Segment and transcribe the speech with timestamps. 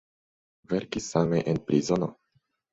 [0.71, 2.13] Verkis same en prizono.